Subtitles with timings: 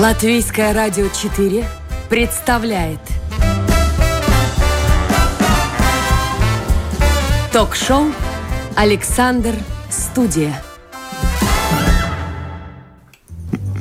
[0.00, 1.62] Латвийское радио 4
[2.08, 3.00] представляет
[7.52, 8.06] Ток-шоу
[8.76, 9.54] «Александр
[9.90, 10.62] Студия».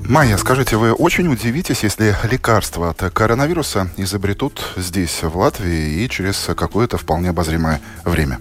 [0.04, 6.49] Майя, скажите, вы очень удивитесь, если лекарства от коронавируса изобретут здесь, в Латвии, и через
[6.54, 8.39] какое-то вполне обозримое время?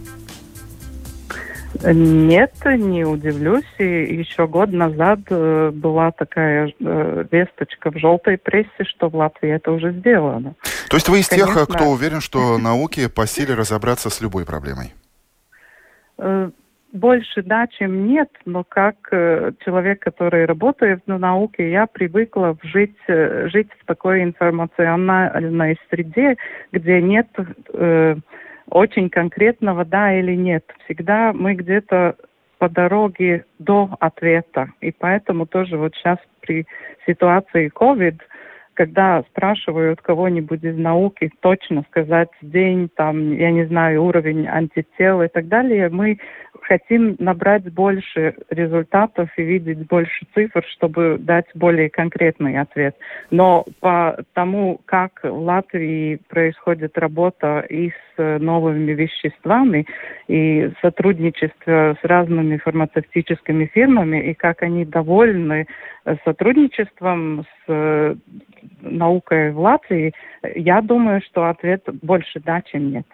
[1.84, 3.66] Нет, не удивлюсь.
[3.78, 9.50] И еще год назад э, была такая э, весточка в желтой прессе, что в Латвии
[9.50, 10.54] это уже сделано.
[10.88, 11.54] То есть вы из Конечно.
[11.54, 14.94] тех, кто уверен, что науке по силе разобраться с любой проблемой?
[16.18, 16.50] Э,
[16.92, 23.68] больше да, чем нет, но как человек, который работает на науке, я привыкла жить, жить
[23.78, 26.36] в такой информационной среде,
[26.72, 27.28] где нет
[27.74, 28.16] э,
[28.70, 30.64] очень конкретного да или нет.
[30.84, 32.16] Всегда мы где-то
[32.58, 34.72] по дороге до ответа.
[34.80, 36.66] И поэтому тоже вот сейчас при
[37.06, 38.18] ситуации COVID,
[38.74, 45.28] когда спрашивают кого-нибудь из науки точно сказать день, там, я не знаю, уровень антител и
[45.28, 46.18] так далее, мы
[46.62, 52.94] хотим набрать больше результатов и видеть больше цифр, чтобы дать более конкретный ответ.
[53.30, 59.86] Но по тому, как в Латвии происходит работа и с новыми веществами,
[60.26, 65.66] и сотрудничество с разными фармацевтическими фирмами, и как они довольны
[66.24, 68.16] сотрудничеством с
[68.80, 70.12] наукой в Латвии,
[70.54, 73.06] я думаю, что ответ больше да, чем нет.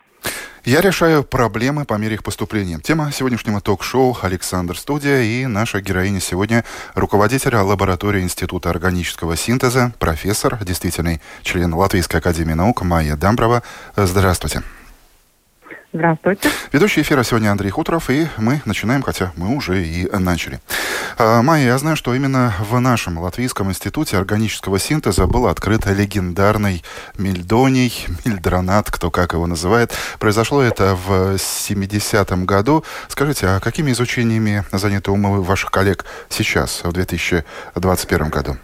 [0.64, 2.78] Я решаю проблемы по мере их поступления.
[2.78, 10.56] Тема сегодняшнего ток-шоу «Александр Студия» и наша героиня сегодня руководитель лаборатории Института органического синтеза, профессор,
[10.64, 13.62] действительный член Латвийской академии наук Майя Дамброва.
[13.94, 14.62] Здравствуйте.
[15.94, 16.48] Здравствуйте.
[16.72, 20.58] Ведущий эфира сегодня Андрей Хуторов, и мы начинаем, хотя мы уже и начали.
[21.16, 26.82] А, Майя, я знаю, что именно в нашем Латвийском институте органического синтеза был открыт легендарный
[27.16, 27.92] мельдоний,
[28.24, 29.92] мильдронат, кто как его называет.
[30.18, 32.82] Произошло это в 70-м году.
[33.06, 38.56] Скажите, а какими изучениями заняты умы ваших коллег сейчас, в 2021 году?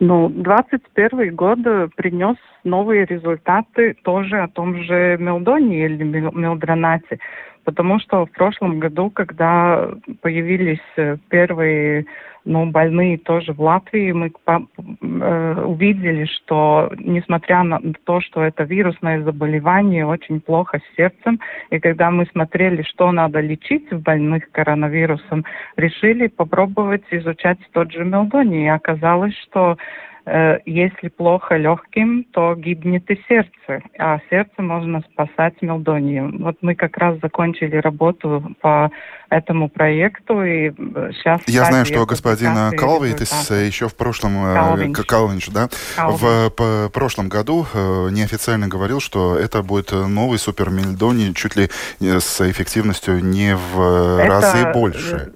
[0.00, 1.58] Ну, 21 год
[1.94, 7.18] принес новые результаты тоже о том же мелдоне или мелдронате.
[7.64, 9.90] Потому что в прошлом году, когда
[10.22, 10.80] появились
[11.28, 12.06] первые
[12.44, 19.22] ну, больные тоже в Латвии, мы э, увидели, что несмотря на то, что это вирусное
[19.22, 21.38] заболевание, очень плохо с сердцем,
[21.70, 25.44] и когда мы смотрели, что надо лечить в больных коронавирусом,
[25.76, 28.64] решили попробовать изучать тот же мелдоний.
[28.64, 35.54] И оказалось, что Э, если плохо легким, то гибнет и сердце, а сердце можно спасать
[35.62, 36.38] мелдонием.
[36.42, 38.90] Вот мы как раз закончили работу по
[39.30, 41.40] этому проекту, и сейчас...
[41.46, 44.34] Я знаю, что господин Калвитис еще в прошлом...
[44.42, 45.68] Калвинч, Калвинч да?
[45.96, 46.20] Калвинч.
[46.20, 51.70] В прошлом году э, неофициально говорил, что это будет новый супермельдоний чуть ли
[52.00, 54.28] с эффективностью не в это...
[54.28, 55.32] разы больше.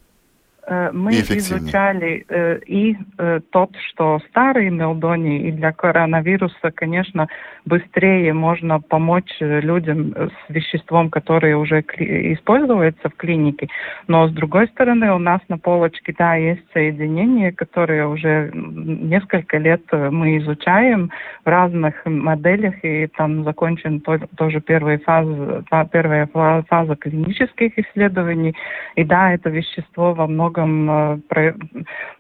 [0.66, 7.28] Э, мы изучали э, и э, тот, что старые мелдонии, и для коронавируса, конечно,
[7.66, 13.69] быстрее можно помочь людям с веществом, которое уже используется в клинике.
[14.06, 19.82] Но с другой стороны, у нас на полочке, да, есть соединения, которые уже несколько лет
[19.92, 21.10] мы изучаем
[21.44, 28.54] в разных моделях, и там закончен то, тоже первая фаза, первая фаза клинических исследований.
[28.94, 31.54] И да, это вещество во многом многом э,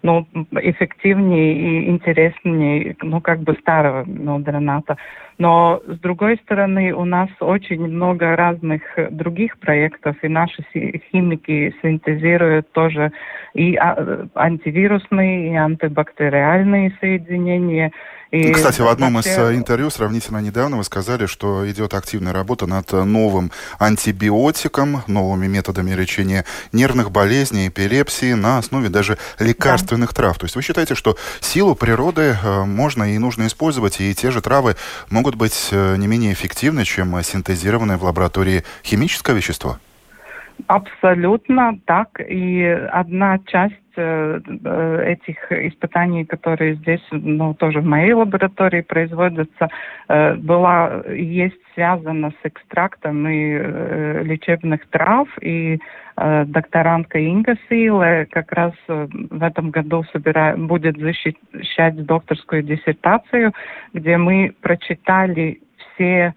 [0.02, 4.96] ну, эффективнее и интереснее, ну, как бы старого мелдроната.
[5.38, 10.62] Но, с другой стороны, у нас очень много разных других проектов, и наши
[11.10, 13.10] химики синтезируют тоже
[13.54, 17.90] и а, антивирусные, и антибактериальные соединения,
[18.34, 22.66] и Кстати, в одном из э, интервью сравнительно недавно вы сказали, что идет активная работа
[22.66, 30.16] над новым антибиотиком, новыми методами лечения нервных болезней, эпилепсии на основе даже лекарственных да.
[30.16, 30.38] трав.
[30.38, 34.40] То есть вы считаете, что силу природы э, можно и нужно использовать, и те же
[34.40, 34.74] травы
[35.10, 39.78] могут быть э, не менее эффективны, чем синтезированное в лаборатории химическое вещество?
[40.66, 42.08] Абсолютно так.
[42.26, 49.68] И одна часть э, э, этих испытаний, которые здесь, ну, тоже в моей лаборатории производятся,
[50.08, 53.58] э, была, есть связана с экстрактом и
[54.24, 55.80] лечебных трав, и
[56.16, 60.54] докторантка Инга Силе как раз в этом году собира...
[60.56, 63.52] будет защищать докторскую диссертацию,
[63.92, 65.60] где мы прочитали
[65.94, 66.34] все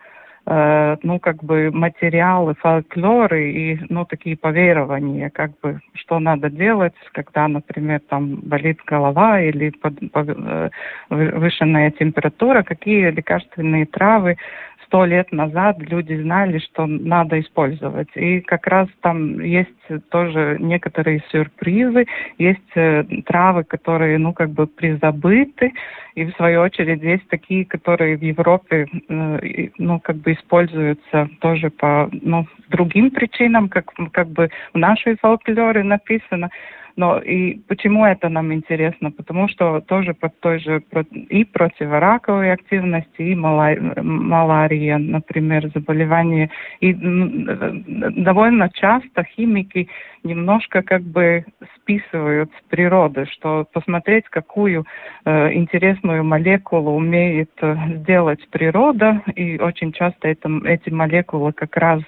[0.49, 7.49] ну, как бы материалы, фольклоры и, ну, такие поверования, как бы, что надо делать, когда,
[7.49, 10.69] например, там болит голова или под, э,
[11.09, 14.37] повышенная температура, какие лекарственные травы
[14.87, 18.07] сто лет назад люди знали, что надо использовать.
[18.15, 19.69] И как раз там есть
[20.09, 22.05] тоже некоторые сюрпризы,
[22.37, 25.73] есть э, травы, которые, ну, как бы призабыты,
[26.15, 31.69] и в свою очередь есть такие, которые в Европе, э, ну, как бы используются тоже
[31.69, 36.49] по, ну, другим причинам, как, как бы в нашей фольклоре написано.
[36.97, 39.11] Но и почему это нам интересно?
[39.11, 40.81] Потому что тоже под той же
[41.29, 46.49] и противораковой активности, и малария, например, заболевание.
[46.79, 49.87] И довольно часто химики
[50.23, 51.45] немножко как бы
[51.75, 54.85] списывают с природы, что посмотреть, какую
[55.23, 62.01] э, интересную молекулу умеет э, сделать природа, и очень часто это, эти молекулы как раз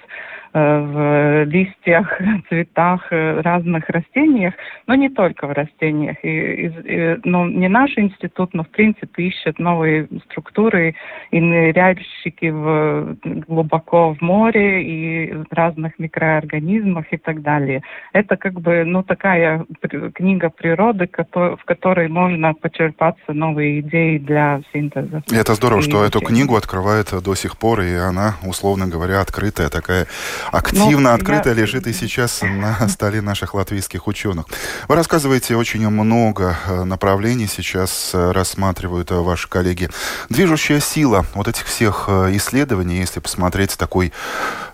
[0.52, 4.52] Э, в листьях, цветах э, разных растениях,
[4.90, 6.16] но не только в растениях.
[6.24, 10.96] И, и, ну, не наш институт, но в принципе ищет новые структуры
[11.30, 13.16] и ныряльщики в,
[13.46, 17.82] глубоко в море и разных микроорганизмах и так далее.
[18.12, 19.64] Это как бы ну, такая
[20.12, 25.22] книга природы, в которой можно почерпаться новые идеи для синтеза.
[25.30, 29.20] И это здорово, и что эту книгу открывает до сих пор, и она, условно говоря,
[29.20, 30.06] открытая такая
[30.50, 31.54] активно, ну, открыто я...
[31.54, 34.46] лежит и сейчас на столе наших латвийских ученых.
[34.88, 39.88] Вы рассказываете очень много э, направлений сейчас э, рассматривают э, ваши коллеги.
[40.28, 44.12] Движущая сила вот этих всех исследований, если посмотреть такой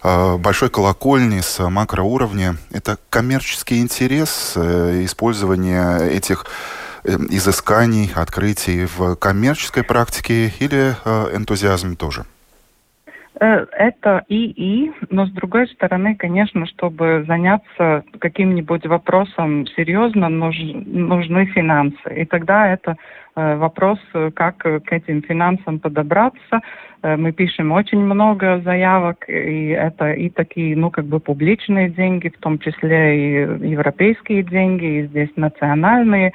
[0.03, 6.47] большой колокольни, с макроуровня, это коммерческий интерес, использование этих
[7.05, 10.97] изысканий, открытий в коммерческой практике или
[11.35, 12.25] энтузиазм тоже?
[13.39, 20.57] Э, это и и, но с другой стороны, конечно, чтобы заняться каким-нибудь вопросом серьезно, нуж,
[20.59, 22.15] нужны финансы.
[22.15, 22.97] И тогда это
[23.35, 23.99] э, вопрос,
[24.35, 26.61] как к этим финансам подобраться.
[27.03, 32.29] Э, мы пишем очень много заявок, и это и такие, ну, как бы публичные деньги,
[32.29, 36.33] в том числе и европейские деньги, и здесь национальные.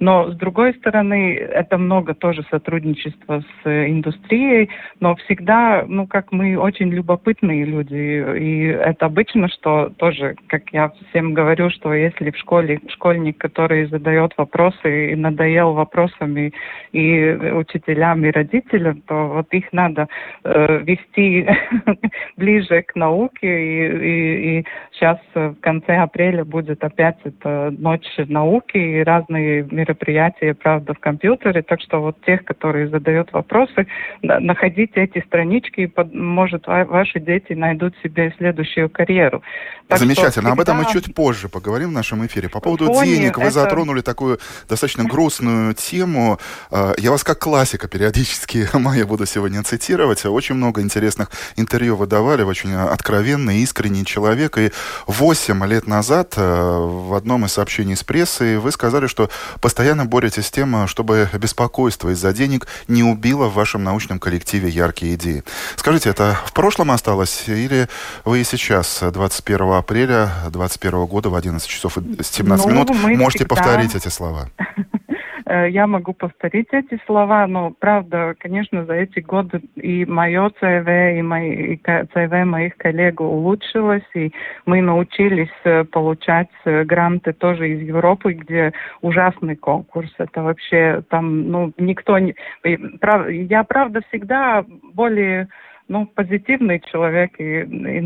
[0.00, 6.56] Но, с другой стороны, это много тоже сотрудничества с индустрией, но всегда, ну, как мы
[6.56, 12.36] очень любопытные люди, и это обычно, что тоже, как я всем говорю, что если в
[12.36, 16.52] школе школьник, который задает вопросы и надоел вопросами
[16.92, 20.08] и учителям, и родителям, то вот их надо
[20.44, 21.48] э, вести
[22.36, 28.76] ближе к науке, и, и, и сейчас в конце апреля будет опять эта ночь науки,
[28.76, 31.62] и разные мероприятия, правда, в компьютере.
[31.62, 33.86] Так что вот тех, которые задают вопросы,
[34.22, 39.42] находите эти странички, и, может, ваши дети найдут себе следующую карьеру.
[39.88, 40.30] Так Замечательно.
[40.30, 40.52] Всегда...
[40.52, 42.48] Об этом мы чуть позже поговорим в нашем эфире.
[42.48, 43.52] По поводу Фоне денег вы это...
[43.52, 44.38] затронули такую
[44.68, 46.38] достаточно грустную тему.
[46.70, 50.24] А, я вас как классика периодически, Майя, буду сегодня цитировать.
[50.26, 54.58] Очень много интересных интервью вы давали, очень откровенный, искренний человек.
[54.58, 54.70] И
[55.06, 59.30] 8 лет назад э, в одном из сообщений с прессой вы сказали, что
[59.62, 65.14] постоянно боретесь с тем, чтобы беспокойство из-за денег не убило в вашем научном коллективе яркие
[65.14, 65.44] идеи.
[65.76, 67.88] Скажите, это в прошлом осталось или
[68.24, 73.44] вы и сейчас, 21 апреля 2021 года в 11 часов и 17 ну, минут, можете
[73.44, 73.54] всегда...
[73.54, 74.48] повторить эти слова?
[75.48, 81.18] Э, я могу повторить эти слова, но правда, конечно, за эти годы и мое ЦВ,
[81.18, 84.32] и, мои, и ЦВ моих коллег улучшилось, и
[84.66, 90.12] мы научились э, получать э, гранты тоже из Европы, где ужасный конкурс.
[90.18, 92.34] Это вообще там, ну, никто не...
[92.64, 95.48] Я, правда, всегда более
[95.88, 98.00] ну, позитивный человек, и, и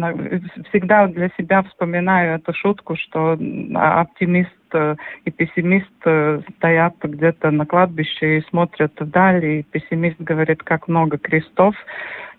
[0.69, 3.37] всегда для себя вспоминаю эту шутку, что
[3.75, 4.53] оптимист
[5.25, 11.19] и пессимист э, стоят где-то на кладбище и смотрят вдаль, и пессимист говорит, как много
[11.19, 11.75] крестов,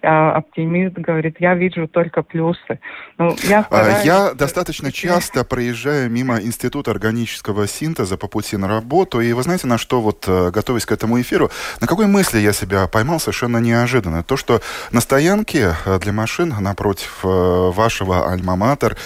[0.04, 2.80] а оптимист говорит, я вижу только плюсы.
[3.18, 4.06] Ну, я, а, стараюсь...
[4.06, 9.68] я достаточно часто проезжаю мимо Института органического синтеза по пути на работу, и вы знаете,
[9.68, 13.58] на что вот, э, готовясь к этому эфиру, на какой мысли я себя поймал совершенно
[13.58, 14.24] неожиданно.
[14.24, 18.98] То, что на стоянке э, для машин напротив э, вашего Альма-Матер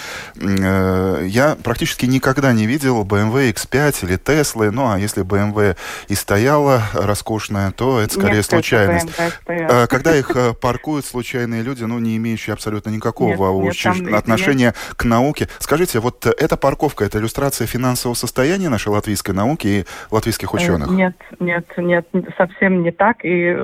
[1.28, 5.76] я практически никогда не видел BMW X5 или Tesla, ну а если BMW
[6.08, 9.08] и стояла роскошная, то это скорее Нет, случайность.
[9.46, 14.66] Когда их паркуют практикуют случайные люди, ну, не имеющие абсолютно никакого нет, нет, там, отношения
[14.66, 14.94] нет.
[14.96, 15.46] к науке.
[15.58, 20.90] Скажите, вот эта парковка, это иллюстрация финансового состояния нашей латвийской науки и латвийских ученых?
[20.90, 23.24] Нет, нет, нет, совсем не так.
[23.24, 23.56] И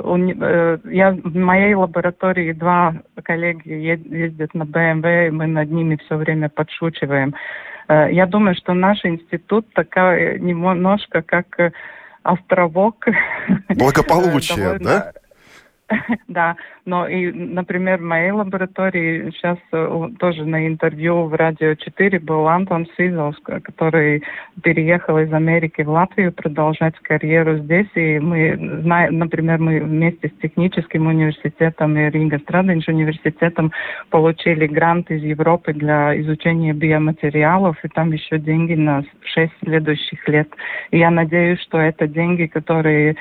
[0.90, 6.48] я в моей лаборатории два коллеги ездят на BMW, и мы над ними все время
[6.48, 7.34] подшучиваем.
[7.88, 11.72] Э, я думаю, что наш институт такая немножко как э,
[12.22, 13.06] островок.
[13.68, 15.12] Благополучие, да?
[16.28, 22.18] Да, но и, например, в моей лаборатории сейчас э, тоже на интервью в Радио 4
[22.20, 24.22] был Антон Сизовс, который
[24.62, 27.88] переехал из Америки в Латвию продолжать карьеру здесь.
[27.94, 28.56] И мы
[29.10, 33.72] например, мы вместе с техническим университетом и Рига Страденч университетом
[34.10, 40.48] получили грант из Европы для изучения биоматериалов, и там еще деньги на 6 следующих лет.
[40.90, 43.16] И я надеюсь, что это деньги, которые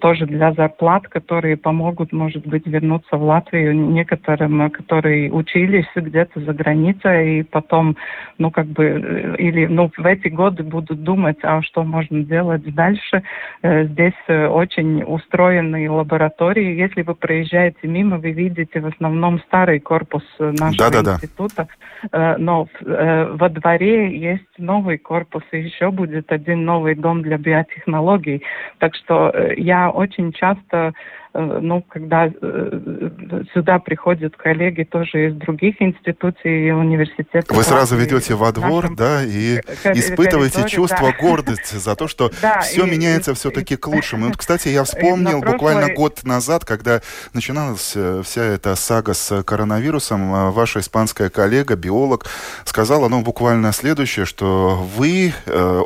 [0.00, 6.52] тоже для зарплат, которые помогут, может быть, вернуться в Латвию некоторым, которые учились где-то за
[6.52, 7.96] границей и потом,
[8.38, 12.62] ну, как бы, э, или, ну, в эти годы будут думать, а что можно делать
[12.74, 13.22] дальше.
[13.62, 16.78] Э, здесь э, очень устроенные лаборатории.
[16.78, 21.68] Если вы проезжаете мимо, вы видите в основном старый корпус нашего да, да, института,
[22.12, 22.36] да.
[22.38, 28.42] но во дворе есть новый корпус, и еще будет один новый дом для биотехнологий.
[28.78, 30.92] Так что я очень часто Э,
[31.32, 33.10] ну, когда э,
[33.54, 37.56] сюда приходят коллеги тоже из других институций и университетов.
[37.56, 39.60] Вы сразу ведете во двор, да, и
[39.94, 41.16] испытываете чувство да.
[41.20, 44.24] гордости за то, что да, все и, меняется все-таки к лучшему.
[44.24, 45.52] И вот, кстати, я вспомнил прошлой...
[45.52, 47.00] буквально год назад, когда
[47.32, 52.26] начиналась э, вся эта сага с коронавирусом, ваша испанская коллега, биолог,
[52.64, 55.32] сказала, ну, буквально следующее, что вы,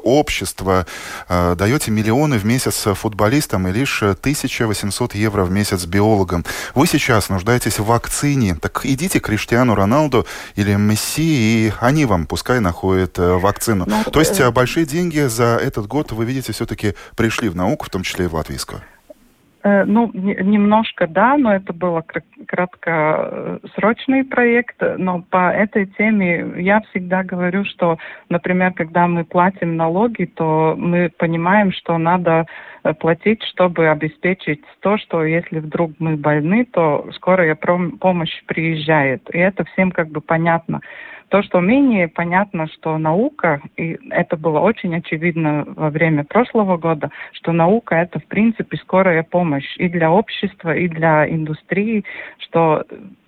[0.02, 0.86] общество,
[1.28, 6.44] даете миллионы в месяц футболистам и лишь 1800 евро евро в месяц биологам.
[6.74, 8.54] Вы сейчас нуждаетесь в вакцине.
[8.60, 10.24] Так идите к Криштиану Роналду
[10.56, 13.84] или Месси, и они вам пускай находят э, вакцину.
[13.86, 14.50] Ну, То есть э...
[14.50, 18.28] большие деньги за этот год, вы видите, все-таки пришли в науку, в том числе и
[18.28, 18.80] в латвийскую.
[19.64, 22.00] Э, ну, немножко да, но это был
[22.46, 24.76] краткосрочный проект.
[24.98, 27.98] Но по этой теме я всегда говорю, что,
[28.28, 32.44] например, когда мы платим налоги, то мы понимаем, что надо э,
[32.92, 39.22] платить, чтобы обеспечить то, что если вдруг мы больны, то скорая помощь приезжает.
[39.32, 40.80] И это всем как бы понятно.
[41.28, 47.10] То, что менее понятно, что наука, и это было очень очевидно во время прошлого года,
[47.32, 52.04] что наука это в принципе скорая помощь и для общества, и для индустрии,
[52.38, 52.84] что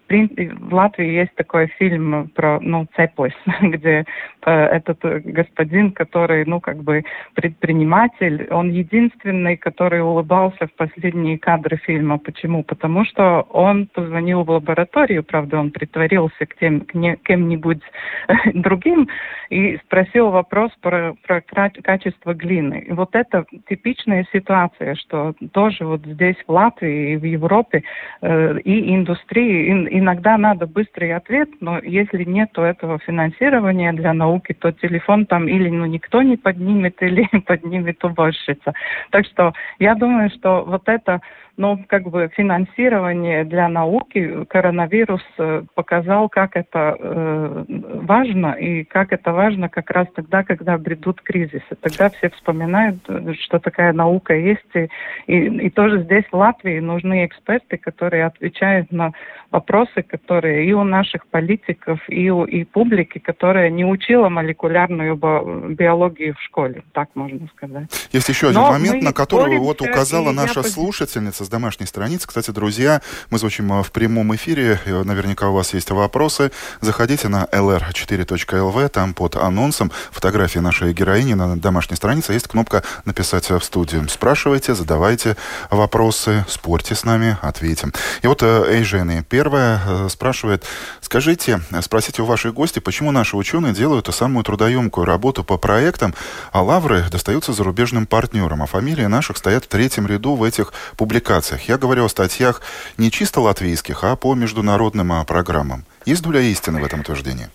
[0.09, 4.05] в Латвии есть такой фильм про, ну, Цеплес, где
[4.45, 11.77] э, этот господин, который, ну, как бы предприниматель, он единственный, который улыбался в последние кадры
[11.79, 12.19] фильма.
[12.19, 12.63] Почему?
[12.63, 17.83] Потому что он позвонил в лабораторию, правда, он притворился к тем, к не, кем-нибудь
[18.55, 19.09] другим
[19.51, 21.41] и спросил вопрос про, про
[21.83, 22.85] качество глины.
[22.89, 27.83] И вот это типичная ситуация, что тоже вот здесь в Латвии и в Европе
[28.23, 34.73] э, и индустрии, иногда надо быстрый ответ, но если нет этого финансирования для науки, то
[34.73, 38.73] телефон там или ну, никто не поднимет, или поднимет уборщица.
[39.11, 41.21] Так что я думаю, что вот это
[41.57, 47.65] но как бы финансирование для науки коронавирус э, показал, как это э,
[48.03, 51.77] важно, и как это важно как раз тогда, когда бредут кризисы.
[51.81, 52.99] Тогда все вспоминают,
[53.41, 54.89] что такая наука есть, и,
[55.27, 59.13] и, и тоже здесь в Латвии нужны эксперты, которые отвечают на
[59.51, 66.35] вопросы, которые и у наших политиков, и у и публики, которая не учила молекулярную биологию
[66.35, 67.89] в школе, так можно сказать.
[68.13, 72.27] Есть еще один Но момент, на который вот указала наша слушательница с домашней страницы.
[72.27, 73.01] Кстати, друзья,
[73.31, 74.81] мы звучим э, в прямом эфире.
[74.85, 76.51] Наверняка у вас есть вопросы.
[76.81, 78.89] Заходите на lr4.lv.
[78.89, 84.09] Там под анонсом фотографии нашей героини на домашней странице есть кнопка «Написать в студию».
[84.09, 85.37] Спрашивайте, задавайте
[85.71, 87.93] вопросы, спорьте с нами, ответим.
[88.23, 90.65] И вот э, Эйжени первая э, спрашивает,
[91.01, 96.15] скажите, спросите у ваших гостей, почему наши ученые делают самую трудоемкую работу по проектам,
[96.51, 101.36] а лавры достаются зарубежным партнерам, а фамилии наших стоят в третьем ряду в этих публикациях
[101.37, 101.69] публикациях.
[101.69, 102.63] Я говорю о статьях
[102.99, 105.85] не чисто латвийских, а по международным а, программам.
[106.07, 107.49] Есть доля истины в этом утверждении?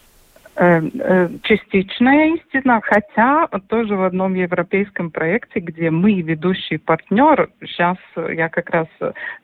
[0.57, 7.95] Э, э, частичная истина, хотя тоже в одном европейском проекте, где мы ведущий партнер, сейчас
[8.17, 8.87] я как раз,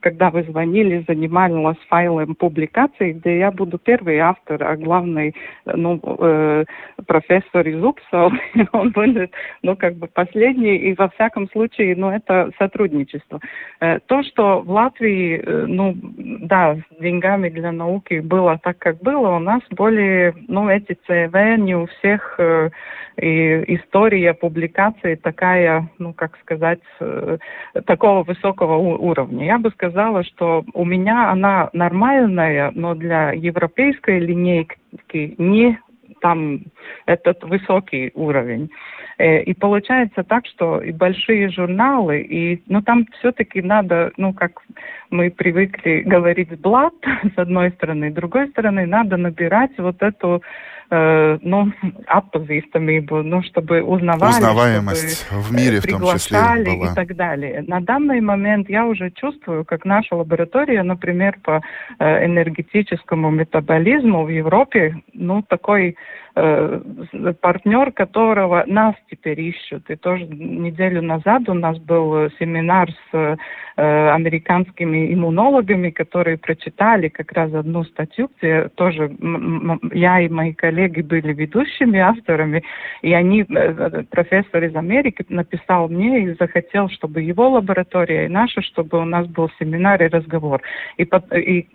[0.02, 5.34] когда вы звонили, занималась файлом публикаций, где я буду первый автор, а главный
[5.66, 6.66] ну, э,
[7.06, 8.34] профессор из Упсал,
[8.74, 13.40] он будет, ну, как бы последний, и во всяком случае, ну, это сотрудничество.
[13.80, 19.30] Э, то, что в Латвии, ну, да, с деньгами для науки было так, как было,
[19.30, 22.70] у нас более, ну, эти ЦВ не у всех э,
[23.18, 27.38] и история публикации такая, ну как сказать, э,
[27.86, 29.46] такого высокого уровня.
[29.46, 34.78] Я бы сказала, что у меня она нормальная, но для европейской линейки
[35.38, 35.80] не
[36.22, 36.62] там
[37.06, 38.70] этот высокий уровень.
[39.18, 44.62] Э, и получается так, что и большие журналы, и, ну, там все-таки надо, ну, как
[45.10, 46.94] мы привыкли говорить, блат,
[47.36, 50.44] с одной стороны, с другой стороны, надо набирать вот эту
[50.90, 51.72] э, ну,
[52.08, 56.92] отpazīstamību, ну, чтобы узнавали, Узнаваемость чтобы в мире в том числе была.
[56.92, 57.64] и так далее.
[57.68, 61.62] На данный момент я уже чувствую, как наша лаборатория, например, по
[62.00, 65.96] э, энергетическому метаболизму в Европе, ну, такой
[67.42, 69.90] партнер, которого нас теперь ищут.
[69.90, 73.38] И тоже неделю назад у нас был семинар с
[73.78, 79.16] э, американскими иммунологами, которые прочитали как раз одну статью, где тоже
[79.94, 82.64] я и мои коллеги были ведущими авторами,
[83.02, 88.62] и они, э, профессор из Америки написал мне и захотел, чтобы его лаборатория и наша,
[88.62, 90.62] чтобы у нас был семинар и разговор.
[90.98, 91.04] И,
[91.36, 91.68] и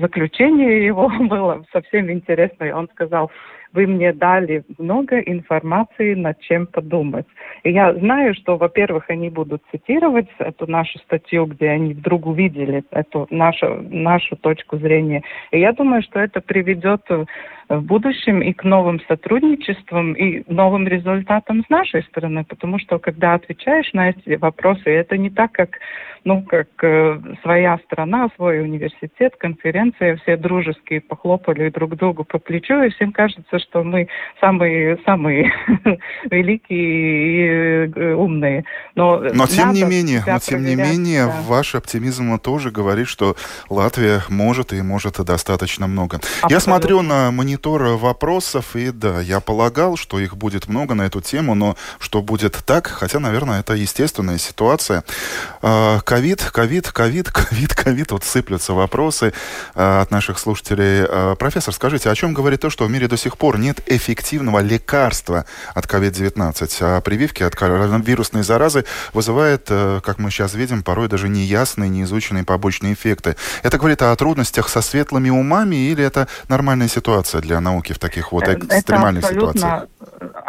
[0.00, 2.74] заключение его было совсем интересное.
[2.74, 3.30] Он сказал,
[3.72, 7.26] вы мне дали много информации, над чем подумать.
[7.62, 12.82] И я знаю, что, во-первых, они будут цитировать эту нашу статью, где они вдруг увидели
[12.90, 15.22] эту нашу, нашу точку зрения.
[15.50, 17.02] И я думаю, что это приведет
[17.70, 23.34] в будущем и к новым сотрудничествам, и новым результатам с нашей стороны, потому что когда
[23.34, 25.78] отвечаешь на эти вопросы, это не так, как,
[26.24, 32.82] ну, как э, своя страна, свой университет, конференция, все дружеские похлопали друг другу по плечу,
[32.82, 34.08] и всем кажется, что мы
[34.40, 35.52] самые, самые
[36.30, 38.64] великие и э, умные.
[38.96, 41.36] Но, но тем не менее, но тем не менее, да.
[41.46, 43.36] ваш оптимизм тоже говорит, что
[43.68, 46.16] Латвия может и может достаточно много.
[46.16, 46.52] Абсолютно.
[46.52, 51.02] Я смотрю на монитор монитор вопросов, и да, я полагал, что их будет много на
[51.02, 55.04] эту тему, но что будет так, хотя, наверное, это естественная ситуация.
[55.60, 59.32] А, ковид, ковид, ковид, ковид, ковид, вот сыплются вопросы
[59.74, 61.04] а, от наших слушателей.
[61.06, 64.60] А, профессор, скажите, о чем говорит то, что в мире до сих пор нет эффективного
[64.60, 71.08] лекарства от COVID-19, а прививки от коронавирусной заразы вызывает, э, как мы сейчас видим, порой
[71.08, 73.36] даже неясные, неизученные побочные эффекты.
[73.62, 77.98] Это говорит о трудностях со светлыми умами или это нормальная ситуация для для науки в
[77.98, 79.88] таких вот экстремальных Это абсолютно, ситуациях?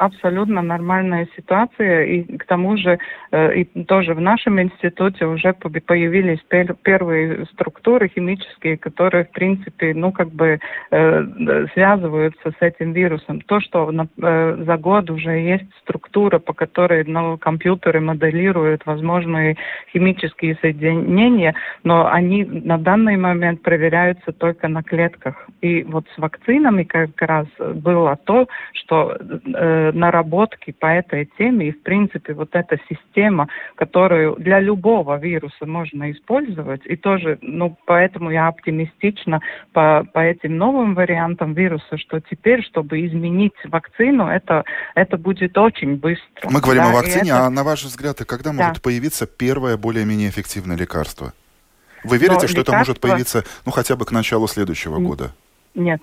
[0.02, 2.06] абсолютно нормальная ситуация.
[2.06, 3.00] И к тому же
[3.32, 6.40] э, и тоже в нашем институте уже появились
[6.84, 10.60] первые структуры химические, которые, в принципе, ну, как бы
[10.92, 13.42] э, связываются с этим вирусом.
[13.42, 19.58] То, что э, за год уже есть структура, по которой ну, компьютеры моделируют возможные
[19.94, 25.48] химические соединения, но они на данный момент проверяются только на клетках.
[25.62, 31.72] И вот с вакцинами как раз было то, что э, наработки по этой теме и,
[31.72, 38.30] в принципе, вот эта система, которую для любого вируса можно использовать, и тоже, ну, поэтому
[38.30, 39.40] я оптимистична
[39.72, 44.64] по, по этим новым вариантам вируса, что теперь, чтобы изменить вакцину, это,
[44.96, 46.50] это будет очень быстро.
[46.50, 47.46] Мы говорим да, о вакцине, это...
[47.46, 48.68] а на ваш взгляд, и когда да.
[48.68, 51.34] может появиться первое более-менее эффективное лекарство?
[52.04, 52.62] Вы верите, Но что лекарство...
[52.62, 55.32] это может появиться, ну, хотя бы к началу следующего года?
[55.76, 56.02] Нет,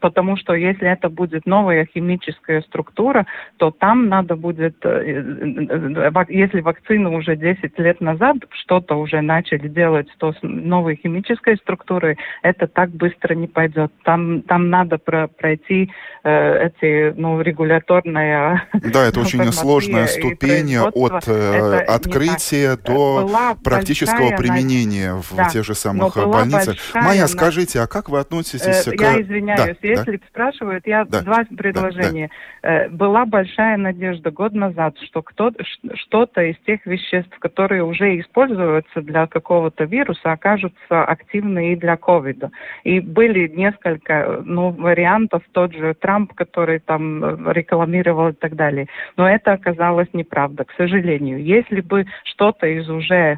[0.00, 3.26] потому что если это будет новая химическая структура,
[3.56, 9.68] то там надо будет, э, э, если вакцину уже 10 лет назад что-то уже начали
[9.68, 13.92] делать то с новой химической структурой, это так быстро не пойдет.
[14.04, 15.90] Там, там надо про, пройти
[16.24, 18.68] э, эти, ну, регуляторная...
[18.72, 25.64] Да, это очень сложная ступень от э, открытия до была практического применения в да, тех
[25.64, 26.76] же самых больницах.
[26.94, 30.26] Майя, скажите, а как вы относитесь э, к извиняюсь, да, если да.
[30.28, 32.30] спрашивают, я да, два предложения.
[32.62, 32.84] Да, да.
[32.84, 35.52] Э, была большая надежда год назад, что кто
[35.94, 42.50] что-то из тех веществ, которые уже используются для какого-то вируса, окажутся активны и для ковида.
[42.84, 48.86] И были несколько ну, вариантов, тот же Трамп, который там э, рекламировал и так далее.
[49.16, 51.42] Но это оказалось неправда, к сожалению.
[51.42, 53.36] Если бы что-то из уже э,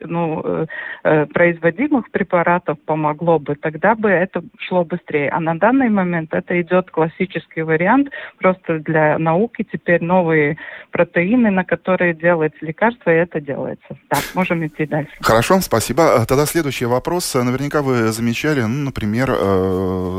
[0.00, 0.66] ну, э,
[1.04, 5.30] э, производимых препаратов помогло бы, тогда бы это шло быстрее.
[5.30, 10.56] А на данный момент это идет классический вариант, просто для науки теперь новые
[10.90, 13.96] протеины, на которые делается лекарство, и это делается.
[14.08, 15.12] Так, можем идти дальше.
[15.20, 16.24] Хорошо, спасибо.
[16.26, 17.34] Тогда следующий вопрос.
[17.34, 19.28] Наверняка вы замечали, ну, например,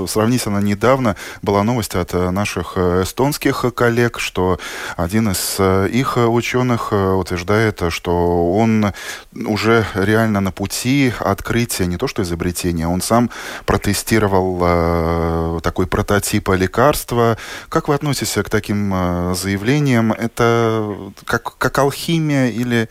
[0.08, 4.58] сравнительно недавно была новость от наших эстонских коллег, что
[4.98, 5.60] один из
[5.94, 8.86] их ученых утверждает, что он
[9.34, 13.30] уже реально на пути открытия не то что изобретения, он сам
[13.66, 17.38] протестировал э, такой прототип лекарства.
[17.70, 20.12] Как вы относитесь к таким э, заявлениям?
[20.12, 22.90] Это как, как алхимия или,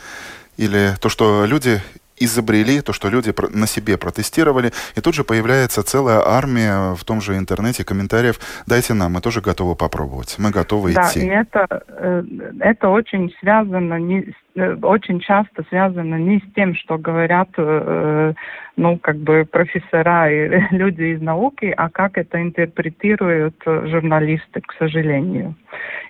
[0.56, 1.82] или то, что люди
[2.20, 7.20] изобрели, то, что люди на себе протестировали, и тут же появляется целая армия в том
[7.20, 11.20] же интернете комментариев «дайте нам, мы тоже готовы попробовать, мы готовы да, идти».
[11.20, 12.22] Да, и это, э,
[12.60, 18.34] это очень связано не Э, очень часто связано не с тем, что говорят, э,
[18.76, 25.54] ну, как бы профессора и люди из науки, а как это интерпретируют журналисты, к сожалению.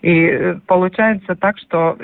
[0.03, 1.97] И э, получается так, что,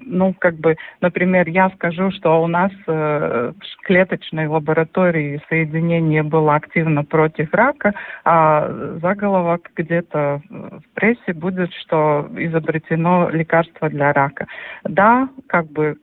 [0.00, 7.04] ну, как бы, например, я скажу, что у нас в клеточной лаборатории соединение было активно
[7.04, 8.70] против рака, а
[9.00, 14.46] заголовок где-то в прессе будет, что изобретено лекарство для рака.
[14.84, 15.96] Да, как бы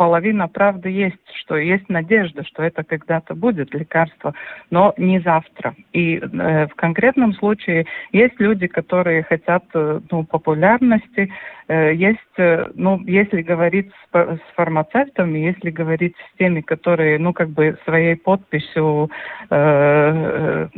[0.00, 4.32] половина правды есть, что есть надежда, что это когда-то будет лекарство,
[4.70, 5.74] но не завтра.
[5.92, 11.30] И э, в конкретном случае есть люди, которые хотят э, ну, популярности,
[11.68, 17.34] э, есть, э, ну, если говорить с, с фармацевтами, если говорить с теми, которые, ну,
[17.34, 19.10] как бы своей подписью
[19.50, 20.68] э,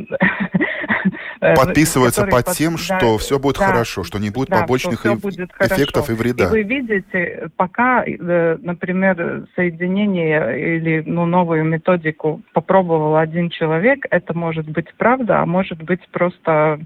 [1.40, 6.46] э, подписываются под тем, что все будет хорошо, что не будет побочных эффектов и вреда.
[6.46, 14.36] И вы видите, пока, например, например, соединение или ну, новую методику попробовал один человек, это
[14.36, 16.80] может быть правда, а может быть просто,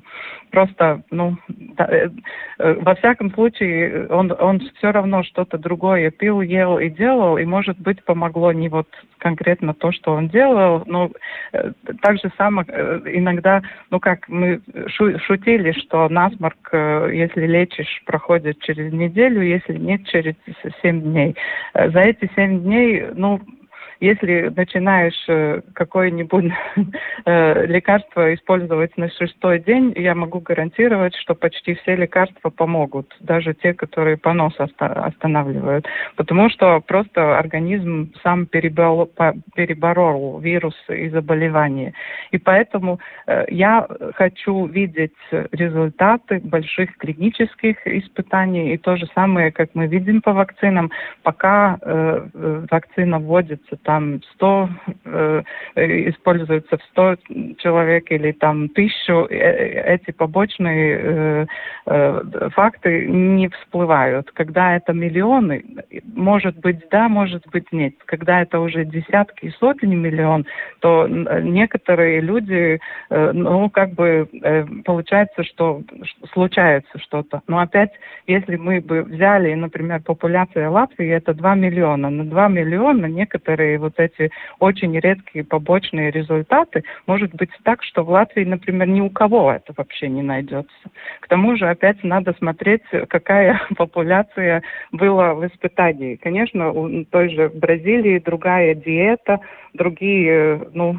[0.50, 2.10] просто ну, да, э,
[2.58, 7.44] э, во всяком случае, он, он все равно что-то другое пил, ел и делал, и,
[7.44, 8.88] может быть, помогло не вот
[9.26, 11.10] конкретно то, что он делал, но
[11.52, 13.60] э, так же самое э, иногда,
[13.90, 20.06] ну как мы шу шутили, что насморк, э, если лечишь, проходит через неделю, если нет,
[20.06, 20.34] через
[20.80, 21.34] 7 дней.
[21.74, 23.40] Э, за эти 7 дней, ну,
[24.00, 26.52] если начинаешь э, какое-нибудь
[27.24, 33.54] э, лекарство использовать на шестой день, я могу гарантировать, что почти все лекарства помогут, даже
[33.54, 35.86] те, которые понос останавливают.
[36.16, 39.10] Потому что просто организм сам переборол,
[40.40, 41.94] вирус и заболевание.
[42.32, 48.74] И поэтому э, я хочу видеть результаты больших клинических испытаний.
[48.74, 50.90] И то же самое, как мы видим по вакцинам,
[51.22, 51.78] пока
[52.70, 54.68] вакцина вводится там 100,
[55.04, 55.42] э,
[56.10, 57.16] используются в 100
[57.58, 61.46] человек или там тысячу, э, эти побочные э,
[61.86, 64.32] э, факты не всплывают.
[64.32, 65.64] Когда это миллионы,
[66.14, 67.94] может быть да, может быть нет.
[68.06, 70.46] Когда это уже десятки и сотни миллион,
[70.80, 75.82] то некоторые люди, э, ну как бы э, получается, что
[76.32, 77.42] случается что-то.
[77.46, 77.92] Но опять,
[78.26, 82.10] если мы бы взяли, например, популяция Латвии, это 2 миллиона.
[82.10, 88.10] На 2 миллиона некоторые вот эти очень редкие побочные результаты, может быть так, что в
[88.10, 90.72] Латвии, например, ни у кого это вообще не найдется.
[91.20, 94.62] К тому же опять надо смотреть, какая популяция
[94.92, 96.16] была в испытании.
[96.16, 99.40] Конечно, у той же Бразилии другая диета,
[99.74, 100.98] другие, ну,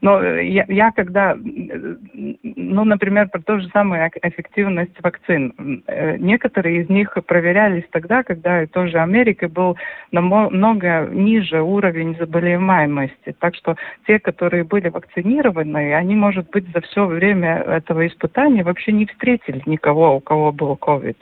[0.00, 5.82] но я, я когда, ну, например, про то же самое эффективность вакцин.
[6.18, 9.76] Некоторые из них проверялись тогда, когда тоже Америка был
[10.10, 13.34] намного ниже уровень заболеваемости.
[13.38, 18.92] Так что те, которые были вакцинированы, они, может быть, за все время этого испытания вообще
[18.92, 21.16] не встретили никого, у кого был COVID.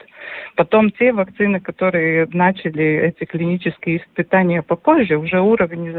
[0.55, 5.91] Потом те вакцины, которые начали эти клинические испытания попозже, уже уровень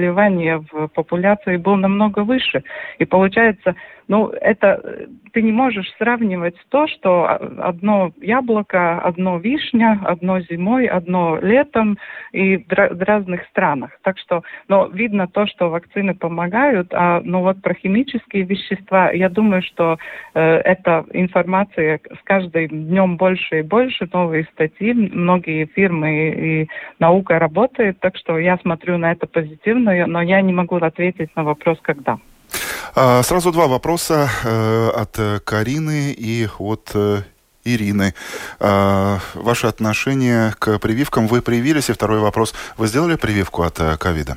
[0.00, 2.62] заболевания в популяции был намного выше.
[2.98, 3.74] И получается,
[4.08, 7.26] ну, это ты не можешь сравнивать то, что
[7.58, 11.96] одно яблоко, одно вишня, одно зимой, одно летом
[12.32, 13.90] и в разных странах.
[14.02, 19.28] Так что, но видно то, что вакцины помогают, а ну вот про химические вещества, я
[19.28, 19.98] думаю, что
[20.34, 27.38] э, эта информация с каждым днем больше и больше, новые статьи, многие фирмы и наука
[27.38, 31.78] работает, так что я смотрю на это позитивно, но я не могу ответить на вопрос,
[31.82, 32.18] когда.
[32.94, 37.18] А, сразу два вопроса э, от Карины и от э,
[37.64, 38.14] Ирины.
[38.58, 41.26] Э, ваше отношение к прививкам.
[41.26, 41.90] Вы привились?
[41.90, 42.54] И второй вопрос.
[42.76, 44.36] Вы сделали прививку от э, ковида?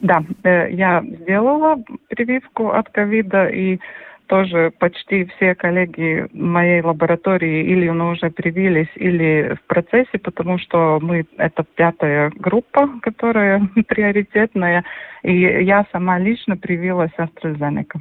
[0.00, 1.76] Да, я сделала
[2.08, 3.78] прививку от ковида и
[4.26, 10.98] тоже почти все коллеги моей лаборатории или ну, уже привились, или в процессе, потому что
[11.00, 14.84] мы это пятая группа, которая приоритетная,
[15.22, 18.00] и я сама лично привилась AstraZeneca.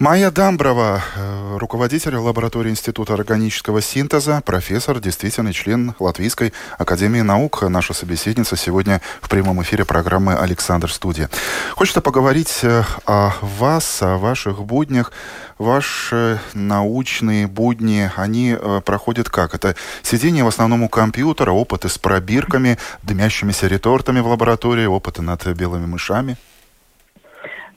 [0.00, 7.60] Майя Дамброва, э, руководитель лаборатории Института органического синтеза, профессор, действительный член Латвийской академии наук.
[7.68, 11.28] Наша собеседница сегодня в прямом эфире программы «Александр Студия».
[11.72, 15.12] Хочется поговорить э, о вас, о ваших буднях.
[15.58, 19.54] Ваши научные будни, они э, проходят как?
[19.54, 25.46] Это сидение в основном у компьютера, опыты с пробирками, дымящимися ретортами в лаборатории, опыты над
[25.48, 26.38] белыми мышами–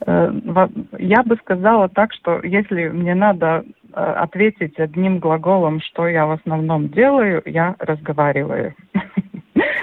[0.06, 6.32] я бы сказала так, что если мне надо э, ответить одним глаголом, что я в
[6.32, 8.74] основном делаю, я разговариваю.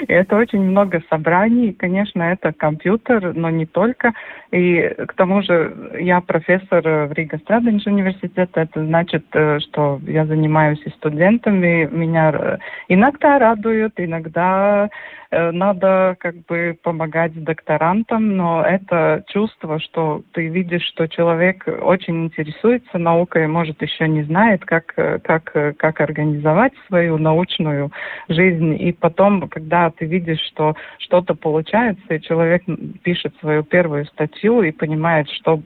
[0.07, 1.73] И это очень много собраний.
[1.73, 4.13] Конечно, это компьютер, но не только.
[4.51, 8.61] И к тому же я профессор в Рига Страденш университета.
[8.61, 11.87] Это значит, э, что я занимаюсь и студентами.
[11.91, 20.47] Меня иногда радуют, иногда Э, надо как бы помогать докторантам, но это чувство, что ты
[20.47, 27.17] видишь, что человек очень интересуется наукой, может, еще не знает, как, как, как организовать свою
[27.17, 27.91] научную
[28.27, 32.63] жизнь, и потом, когда ты видишь, что что-то получается, и человек
[33.03, 35.61] пишет свою первую статью и понимает, что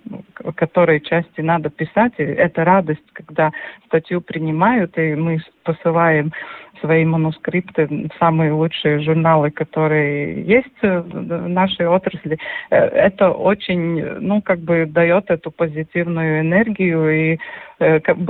[0.56, 3.52] которой части надо писать, и это радость, когда
[3.88, 6.32] статью принимают, и мы посылаем
[6.80, 12.38] свои манускрипты в самые лучшие журналы, которые есть в нашей отрасли.
[12.70, 17.40] Э, это очень, ну, как бы дает эту позитивную энергию и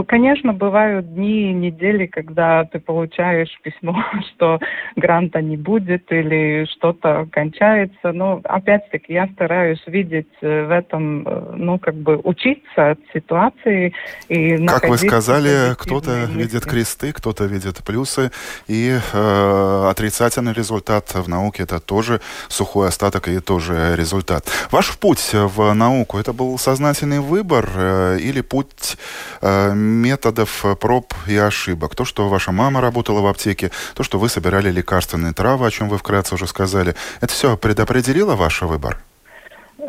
[0.08, 3.96] конечно, бывают дни и недели, когда ты получаешь письмо,
[4.36, 4.60] что
[4.96, 8.12] гранта не будет или что-то кончается.
[8.12, 13.94] Но опять-таки я стараюсь видеть э, в этом, э, ну, как бы учиться от ситуации
[14.30, 18.32] и Как вы сказали, кто-то видит кресты, кто-то видит плюсы,
[18.68, 24.46] и э, отрицательный результат в науке это тоже сухой остаток и тоже результат.
[24.72, 28.98] Ваш путь в науку это был сознательный выбор э, или путь
[29.42, 31.96] Э, методов проб и ошибок.
[31.96, 35.90] То, что ваша мама работала в аптеке, то, что вы собирали лекарственные травы, о чем
[35.90, 38.98] вы вкратце уже сказали, это все предопределило ваш выбор?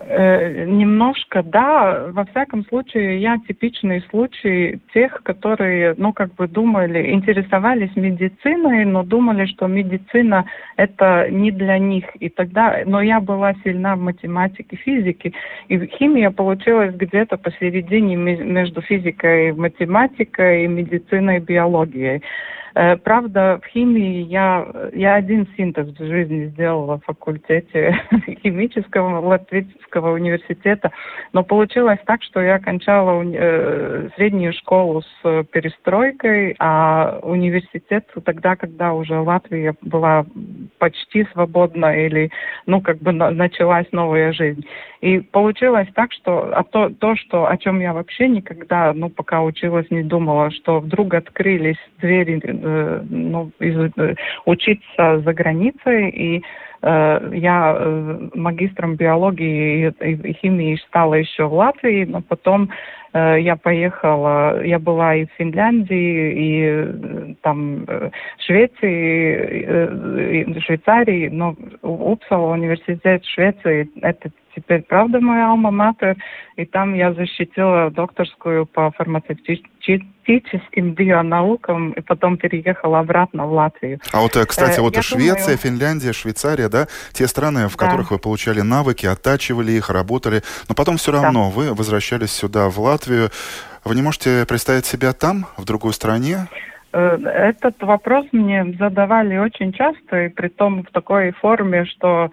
[0.08, 2.06] Э, немножко, да.
[2.10, 9.02] Во всяком случае, я типичный случай тех, которые, ну, как бы думали, интересовались медициной, но
[9.02, 10.44] думали, что медицина
[10.76, 12.04] это не для них.
[12.20, 15.32] И тогда, но я была сильна в математике, физике,
[15.68, 22.22] и химия получилась где-то посередине между физикой математикой, медициной и биологией.
[22.76, 27.98] Э, правда, в химии я, я один синтез в жизни сделала в факультете
[28.42, 30.92] химического Латвийского университета,
[31.32, 38.92] но получилось так, что я окончала э, среднюю школу с перестройкой, а университет тогда, когда
[38.92, 40.26] уже Латвия была
[40.78, 42.30] почти свободна или,
[42.66, 44.66] ну, как бы началась новая жизнь.
[45.00, 49.42] И получилось так, что а то, то, что, о чем я вообще никогда, ну, пока
[49.42, 52.34] училась, не думала, что вдруг открылись двери
[53.08, 56.42] ну, из, э, учиться за границей, и
[56.82, 63.05] э, я э, магистром биологии и, и химии стала еще в Латвии, но потом Э,
[63.18, 71.28] я поехала, я была и в Финляндии, и э, там э, в Швеции, и Швейцарии,
[71.28, 76.16] но Упсала университет Швеции, это теперь правда моя алма-матер,
[76.56, 84.00] и там я защитила докторскую по фармацевтическим бионаукам, и потом переехала обратно в Латвию.
[84.12, 85.58] А вот, кстати, вот я Швеция, думаю...
[85.58, 88.14] Финляндия, Швейцария, да, те страны, в которых да.
[88.14, 91.54] вы получали навыки, оттачивали их, работали, но потом все равно да.
[91.54, 93.30] вы возвращались сюда, в Латвию, Латвию.
[93.84, 96.48] Вы не можете представить себя там, в другой стране?
[96.92, 102.30] Э, этот вопрос мне задавали очень часто, и при том в такой форме, что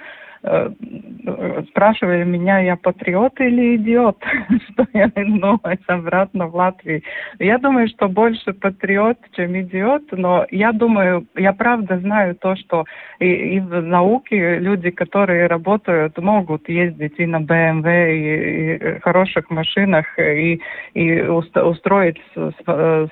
[1.70, 4.18] спрашивали меня, я патриот или идиот,
[4.70, 7.02] что я вернулась обратно в Латвию.
[7.40, 12.84] Я думаю, что больше патриот, чем идиот, но я думаю, я правда знаю то, что
[13.20, 19.50] и, и в науке люди, которые работают, могут ездить и на BMW, и, и хороших
[19.50, 20.60] машинах, и,
[20.94, 22.22] и устроить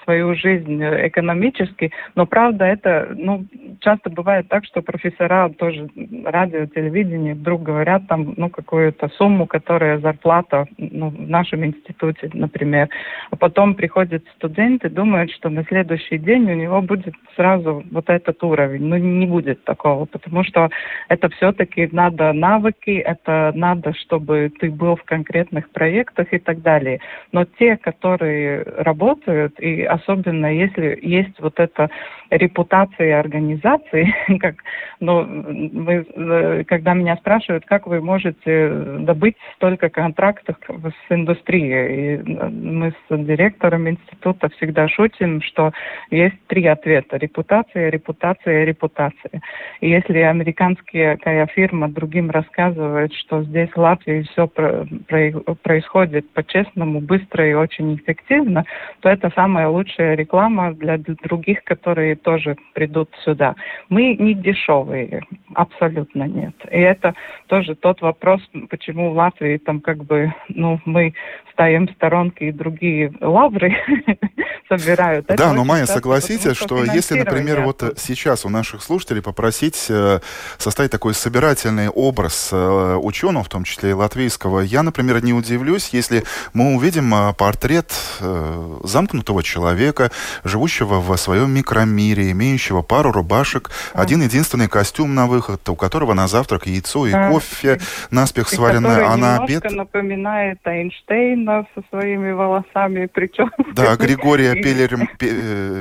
[0.04, 3.46] свою жизнь экономически, но правда это, ну,
[3.80, 5.88] часто бывает так, что профессора тоже
[6.26, 12.90] радио, телевидение вдруг говорят там, ну, какую-то сумму, которая зарплата ну, в нашем институте, например.
[13.30, 18.10] А потом приходит студент и думает, что на следующий день у него будет сразу вот
[18.10, 18.84] этот уровень.
[18.84, 20.70] Ну, не будет такого, потому что
[21.10, 27.00] это все-таки надо навыки, это надо, чтобы ты был в конкретных проектах и так далее.
[27.32, 31.90] Но те, которые работают, и особенно если есть вот эта
[32.30, 34.56] репутация организации, как,
[35.00, 38.70] ну, вы, э, когда меня спрашивают, как вы можете
[39.00, 45.72] добыть столько контрактов с индустрией, и э, мы с директором института всегда шутим, что
[46.10, 47.18] есть три ответа.
[47.18, 49.42] Репутация, репутация, репутация.
[49.80, 51.18] И если американская
[51.54, 54.86] фирма другим рассказывает, что здесь в Латвии все про,
[55.64, 58.66] происходит по-честному, быстро и очень эффективно,
[59.02, 63.56] то это самая лучшая реклама для других, которые тоже придут сюда.
[63.90, 65.22] Мы не дешевые,
[65.56, 66.56] абсолютно нет.
[66.72, 67.01] И это
[67.48, 71.14] тоже тот вопрос, почему в Латвии там как бы, ну, мы
[71.54, 73.76] ставим в сторонке и другие лавры
[74.70, 75.26] собирают.
[75.28, 80.20] Это да, но Майя, согласитесь, что если, например, вот сейчас у наших слушателей попросить э,
[80.58, 85.90] составить такой собирательный образ э, ученого, в том числе и латвийского, я, например, не удивлюсь,
[85.90, 87.92] если мы увидим э, портрет
[88.84, 90.12] замкнутого человека,
[90.44, 96.28] живущего в своем микромире, имеющего пару рубашек, один единственный костюм на выход, у которого на
[96.28, 99.64] завтрак яйцо и кофе наспех сваренное, а на обед...
[99.72, 103.52] напоминает Эйнштейна со своими волосами, причем...
[103.74, 104.56] Да, Григория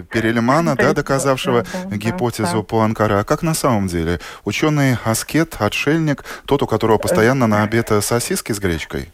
[0.05, 3.21] Перельмана, да, доказавшавшего гипотезу Пуанкара.
[3.21, 4.21] А как на самом деле?
[4.45, 9.09] Ученый аскет, отшельник, тот, у которого постоянно на обед сосиски с гречкой?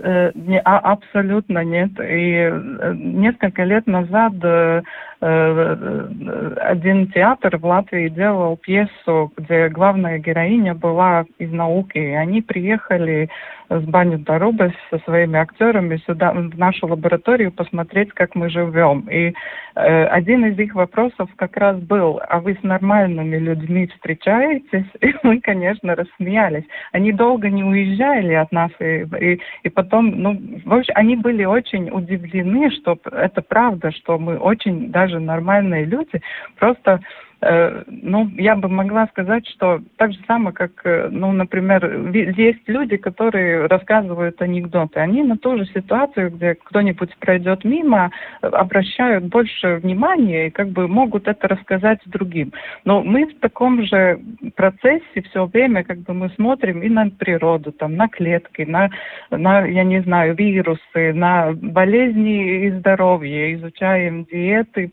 [0.00, 1.90] Э, не, а, абсолютно нет.
[1.98, 4.82] И э, несколько лет назад э,
[5.20, 11.98] один театр в Латвии делал пьесу, где главная героиня была из науки.
[11.98, 13.28] И они приехали
[13.68, 19.00] с Баню Дарубас со своими актерами сюда, в нашу лабораторию, посмотреть, как мы живем.
[19.10, 19.34] И
[19.74, 24.86] э, один из их вопросов как раз был, а вы с нормальными людьми встречаетесь?
[25.00, 26.64] И мы, конечно, рассмеялись.
[26.92, 31.44] Они долго не уезжали от нас, и, и, и потом, ну, в общем, они были
[31.44, 36.20] очень удивлены, что это правда, что мы очень даже нормальные люди,
[36.58, 37.00] просто
[37.40, 42.96] ну, я бы могла сказать, что так же самое, как, э, ну, например, есть люди,
[42.96, 44.98] которые рассказывают анекдоты.
[44.98, 50.88] Они на ту же ситуацию, где кто-нибудь пройдет мимо, обращают больше внимания и как бы
[50.88, 52.52] могут это рассказать другим.
[52.84, 54.18] Но мы в таком же
[54.56, 58.90] процессе все время как бы мы смотрим и на природу, там, на клетки, на,
[59.30, 64.90] на я не знаю, вирусы, на болезни и здоровье, изучаем диеты,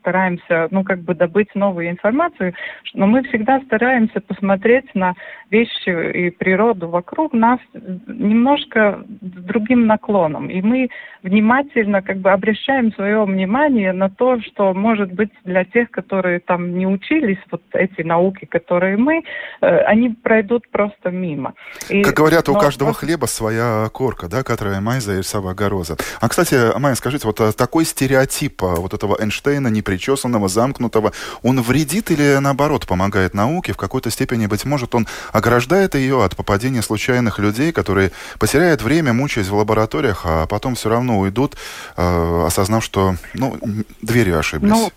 [0.00, 2.54] стараемся, ну, как бы добыть новые новую информацию,
[2.94, 5.14] но мы всегда стараемся посмотреть на
[5.50, 5.90] вещи
[6.26, 7.58] и природу вокруг нас
[8.06, 10.48] немножко с другим наклоном.
[10.48, 10.88] И мы
[11.22, 16.78] внимательно как бы обращаем свое внимание на то, что может быть для тех, которые там
[16.78, 19.22] не учились, вот эти науки, которые мы,
[19.60, 21.54] э, они пройдут просто мимо.
[21.88, 22.60] И, как говорят, у но...
[22.60, 25.96] каждого хлеба своя корка, да, которая майза и сава гороза.
[26.20, 31.60] А, кстати, Майя, скажите, вот э, такой стереотип э, вот этого Эйнштейна, непричесанного, замкнутого, он
[31.60, 33.72] в вредит или, наоборот, помогает науке?
[33.72, 39.14] В какой-то степени, быть может, он ограждает ее от попадения случайных людей, которые потеряют время,
[39.14, 41.56] мучаясь в лабораториях, а потом все равно уйдут,
[41.96, 43.58] э, осознав, что ну,
[44.02, 44.70] дверью ошиблись.
[44.70, 44.92] Ну,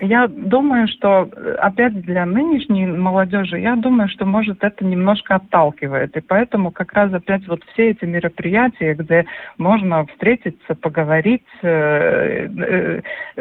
[0.00, 6.16] я думаю, что э, опять для нынешней молодежи, я думаю, что может это немножко отталкивает.
[6.16, 9.26] И поэтому как раз опять вот все эти мероприятия, где
[9.58, 13.00] можно встретиться, поговорить, э, э,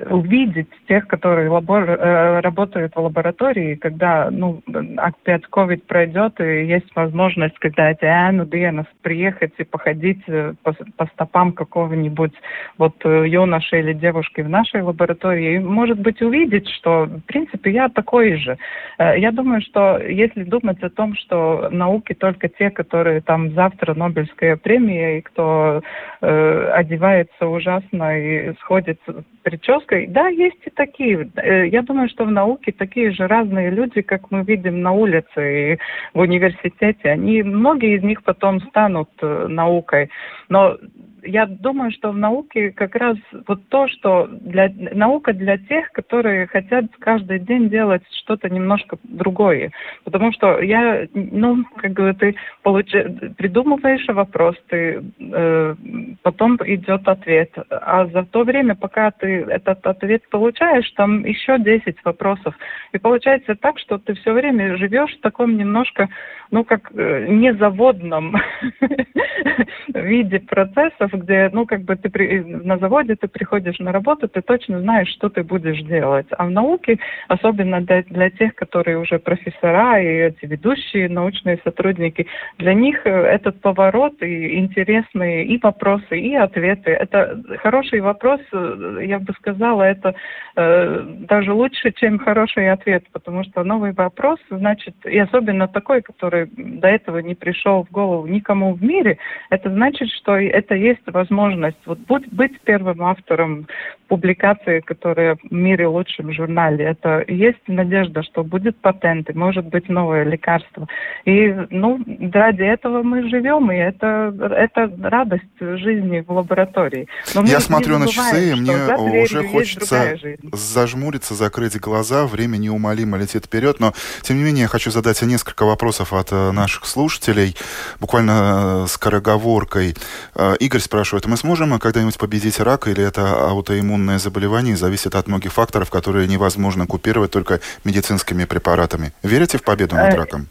[0.09, 4.61] увидеть тех, которые лабор, э, работают в лаборатории, когда, ну,
[4.97, 10.23] опять COVID пройдет, и есть возможность, когда эти Ану Диенас приехать и походить
[10.63, 12.33] по, по стопам какого-нибудь
[12.77, 17.89] вот юноши или девушки в нашей лаборатории, может может быть, увидеть, что, в принципе, я
[17.89, 18.57] такой же.
[18.97, 23.93] Э, я думаю, что если думать о том, что науки только те, которые там завтра
[23.93, 25.81] Нобелевская премия, и кто
[26.21, 31.29] э, одевается ужасно и сходит с прической, да, есть и такие.
[31.35, 35.73] Э, я думаю, что в науке такие же разные люди, как мы видим на улице
[35.73, 35.77] и
[36.13, 37.09] в университете.
[37.09, 40.09] Они, многие из них потом станут э, наукой.
[40.49, 40.77] Но
[41.25, 46.47] я думаю, что в науке как раз вот то, что для, наука для тех, которые
[46.47, 49.71] хотят каждый день делать что-то немножко другое.
[50.03, 52.91] Потому что я, ну, как бы ты получ...
[53.37, 55.75] придумываешь вопрос, ты, э,
[56.21, 57.51] потом идет ответ.
[57.69, 62.55] А за то время, пока ты этот ответ получаешь, там еще 10 вопросов.
[62.93, 66.09] И получается так, что ты все время живешь в таком немножко,
[66.51, 68.35] ну, как э, незаводном
[69.93, 74.41] виде процессов, где, ну, как бы ты при, на заводе ты приходишь на работу, ты
[74.41, 76.27] точно знаешь, что ты будешь делать.
[76.37, 82.27] А в науке, особенно для, для тех, которые уже профессора и эти ведущие научные сотрудники,
[82.57, 86.91] для них э, этот поворот и интересные и вопросы, и ответы.
[86.91, 90.15] Это хороший вопрос, э, я бы сказала, это
[90.55, 96.47] э, даже лучше, чем хороший ответ, потому что новый вопрос, значит, и особенно такой, который
[96.55, 99.17] до этого не пришел в голову никому в мире,
[99.49, 103.67] это значит, что это есть возможность вот быть, быть первым автором
[104.07, 106.85] публикации, которая в мире лучшем журнале.
[106.85, 110.87] Это есть надежда, что будет патент, и может быть новое лекарство.
[111.25, 111.99] И ну,
[112.31, 117.07] ради этого мы живем, и это, это радость жизни в лаборатории.
[117.33, 118.75] Но Я смотрю на часы, и мне
[119.23, 120.17] уже хочется
[120.51, 125.65] зажмуриться, закрыть глаза, время неумолимо летит вперед, но тем не менее я хочу задать несколько
[125.65, 127.55] вопросов от э, наших слушателей,
[127.99, 129.95] буквально э, скороговоркой.
[130.35, 135.51] Э, Игорь спрашивает, мы сможем когда-нибудь победить рак или это аутоиммунное заболевание зависит от многих
[135.51, 139.13] факторов, которые невозможно купировать только медицинскими препаратами?
[139.23, 140.47] Верите в победу над раком?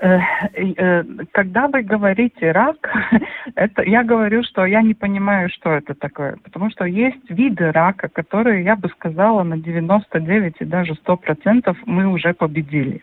[0.00, 0.18] Э,
[0.54, 2.76] э, когда вы говорите рак,
[3.54, 6.38] это я говорю, что я не понимаю, что это такое.
[6.42, 12.06] Потому что есть виды рака, которые, я бы сказала, на 99 и даже 100% мы
[12.06, 13.02] уже победили.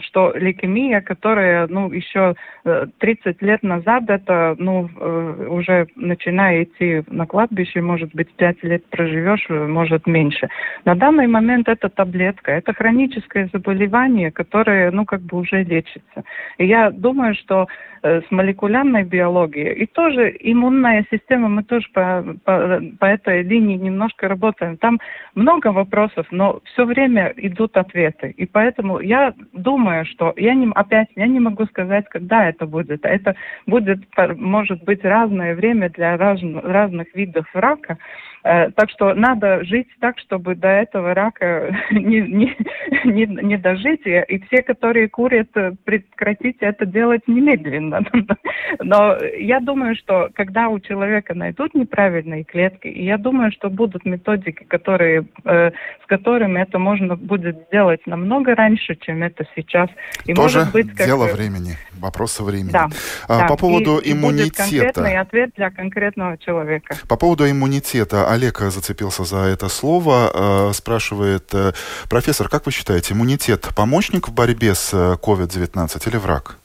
[0.00, 7.02] что лейкемия, которая, ну, еще 30 э, лет назад, это, ну, э, уже начиная идти
[7.08, 10.48] на кладбище, может быть, 5 лет проживешь, может, меньше.
[10.84, 16.24] На данный момент это таблетка, это хроническое заболевание, которое, ну, как бы уже лечится.
[16.58, 17.68] И я думаю, что
[18.02, 24.26] с молекулярной биологией и тоже иммунная система, мы тоже по, по, по этой линии немножко
[24.26, 24.78] работаем.
[24.78, 24.98] Там
[25.34, 28.30] много вопросов, но все время идут ответы.
[28.30, 33.04] И поэтому я думаю, что я не, опять я не могу сказать, когда это будет.
[33.04, 33.36] Это
[33.66, 34.00] будет,
[34.36, 37.98] может быть, разное время для раз, разных видов рака.
[38.42, 42.56] Э, так что надо жить так, чтобы до этого рака не, не,
[43.04, 44.06] не, не дожить.
[44.06, 45.50] И все, которые курят,
[45.84, 48.00] прекратите это делать немедленно.
[48.80, 54.64] Но я думаю, что когда у человека найдут неправильные клетки, я думаю, что будут методики,
[54.64, 55.70] которые, э,
[56.02, 59.90] с которыми это можно будет сделать намного раньше, чем это сейчас.
[60.24, 61.06] И Тоже может быть, как...
[61.06, 62.72] дело времени, вопрос времени.
[62.72, 62.88] Да,
[63.28, 63.46] а, да.
[63.46, 64.42] По поводу и, иммунитета.
[64.42, 66.96] И будет конкретный ответ для конкретного человека.
[67.08, 70.30] По поводу иммунитета Олег зацепился за это слово.
[70.32, 71.72] Э, спрашивает э,
[72.08, 76.56] профессор, как вы считаете, иммунитет помощник в борьбе с COVID-19 э, или враг?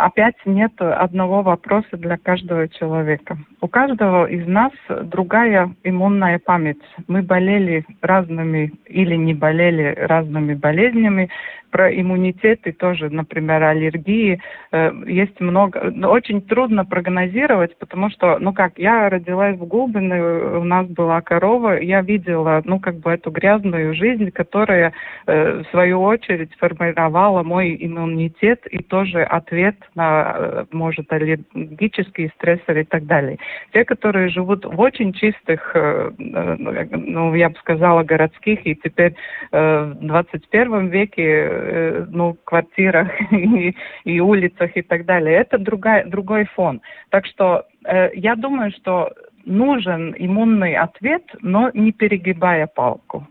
[0.00, 3.36] Опять нет одного вопроса для каждого человека.
[3.60, 6.80] У каждого из нас другая иммунная память.
[7.06, 11.28] Мы болели разными или не болели разными болезнями,
[11.70, 14.40] про иммунитеты тоже, например, аллергии.
[14.72, 15.92] Э, есть много...
[16.06, 21.80] Очень трудно прогнозировать, потому что, ну как, я родилась в Губино, у нас была корова,
[21.80, 24.92] я видела, ну как бы эту грязную жизнь, которая,
[25.26, 32.82] э, в свою очередь, формировала мой иммунитет и тоже ответ на, э, может, аллергические стрессоры
[32.82, 33.38] и так далее.
[33.72, 35.74] Те, которые живут в очень чистых,
[36.18, 39.14] ну, я бы сказала, городских и теперь
[39.50, 41.40] в 21 веке
[41.80, 45.36] Э, ну, квартирах и, и улицах и так далее.
[45.36, 46.80] Это другая, другой фон.
[47.10, 49.10] Так что э, я думаю, что
[49.44, 53.26] нужен иммунный ответ, но не перегибая палку.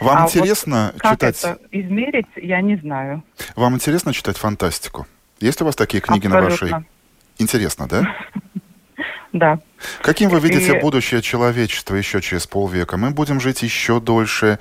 [0.00, 1.44] Вам а интересно вот как читать...
[1.44, 3.22] это измерить, я не знаю.
[3.56, 5.06] Вам интересно читать фантастику?
[5.40, 6.68] Есть у вас такие книги Абсолютно.
[6.68, 6.86] на вашей...
[7.38, 8.02] Интересно, да?
[9.32, 9.60] Да.
[10.00, 10.80] Каким вы видите и...
[10.80, 12.96] будущее человечества еще через полвека?
[12.96, 14.58] Мы будем жить еще дольше.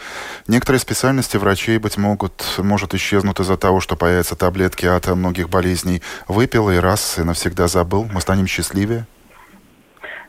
[0.48, 6.02] Некоторые специальности врачей, быть могут, может исчезнут из-за того, что появятся таблетки от многих болезней.
[6.28, 8.10] Выпил и раз и навсегда забыл.
[8.12, 9.08] Мы станем счастливее?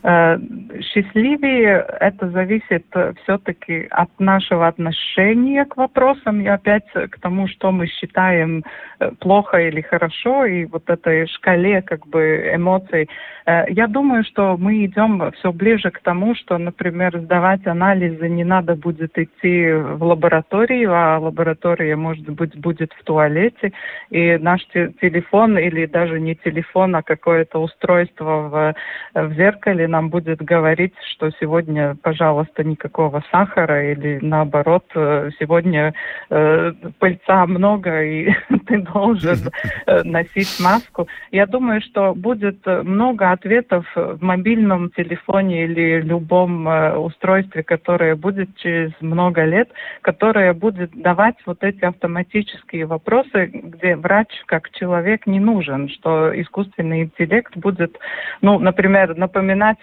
[0.03, 0.38] Э,
[0.80, 2.86] счастливее это зависит
[3.22, 8.62] все-таки от нашего отношения к вопросам и опять к тому, что мы считаем
[9.01, 13.09] э, плохо или хорошо, и вот этой шкале как бы эмоций.
[13.46, 18.44] Э, я думаю, что мы идем все ближе к тому, что, например, сдавать анализы не
[18.44, 23.72] надо будет идти в лабораторию, а лаборатория, может быть, будет в туалете,
[24.11, 28.74] и наш телефон или даже не телефон, а какое-то устройство
[29.14, 35.95] в, в зеркале нам будет говорить, что сегодня, пожалуйста, никакого сахара или наоборот, э, сегодня
[36.30, 38.32] э, пыльца много и
[38.66, 39.51] ты должен
[39.86, 41.09] э, носить маску.
[41.30, 48.57] Я думаю, что будет много ответов в мобильном телефоне или любом э, устройстве, которое будет
[48.57, 49.70] через много лет,
[50.03, 57.03] которое будет давать вот эти автоматические вопросы, где врач как человек не нужен, что искусственный
[57.05, 57.99] интеллект будет,
[58.41, 59.78] ну, например, напоминать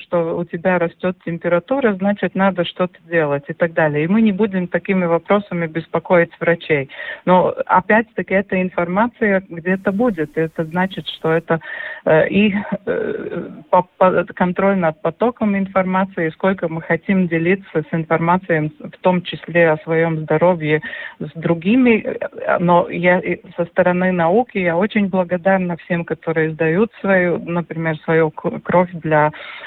[0.00, 4.04] что у тебя растет температура, значит, надо что-то делать и так далее.
[4.04, 6.90] И мы не будем такими вопросами беспокоить врачей.
[7.24, 10.36] Но, опять-таки, эта информация где-то будет.
[10.36, 11.60] И это значит, что это
[12.04, 12.54] э, и
[12.86, 19.22] э, по, по, контроль над потоком информации, сколько мы хотим делиться с информацией, в том
[19.22, 20.82] числе о своем здоровье
[21.18, 22.18] с другими.
[22.60, 23.20] Но я
[23.56, 29.23] со стороны науки я очень благодарна всем, которые сдают свою, например, свою кровь для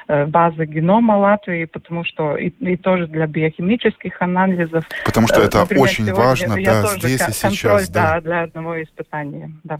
[0.09, 4.85] Э, базы генома Латвии, потому что и, и тоже для биохимических анализов.
[5.03, 7.89] Потому что это Например, очень важно, да, здесь и сейчас.
[7.89, 8.15] Да.
[8.15, 9.79] да, для одного испытания, да.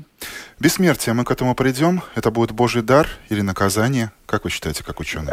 [0.60, 2.02] Бессмертие, мы к этому придем?
[2.16, 4.12] Это будет Божий дар или наказание?
[4.26, 5.32] Как вы считаете, как ученый?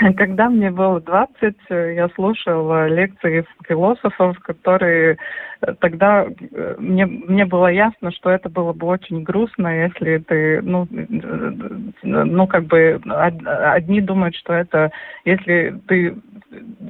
[0.16, 5.16] Когда мне было 20, я слушала лекции философов, которые э,
[5.80, 10.86] тогда э, мне, мне было ясно, что это было бы очень грустно, если ты, ну,
[10.90, 11.04] э,
[12.02, 13.00] ну как бы
[13.44, 14.90] одни думают, что это,
[15.24, 16.16] если ты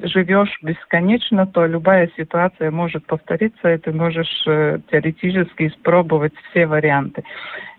[0.03, 4.43] живешь бесконечно, то любая ситуация может повториться, и ты можешь
[4.89, 7.23] теоретически испробовать все варианты.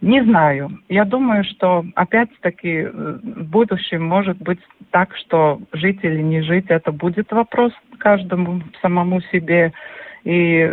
[0.01, 0.79] Не знаю.
[0.89, 6.93] Я думаю, что опять-таки в будущем может быть так, что жить или не жить, это
[6.93, 9.73] будет вопрос каждому самому себе.
[10.25, 10.71] И